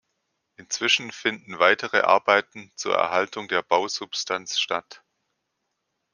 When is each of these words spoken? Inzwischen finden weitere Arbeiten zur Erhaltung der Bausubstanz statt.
Inzwischen 0.55 1.11
finden 1.11 1.59
weitere 1.59 1.99
Arbeiten 2.01 2.71
zur 2.75 2.95
Erhaltung 2.97 3.47
der 3.47 3.61
Bausubstanz 3.61 4.57
statt. 4.57 5.03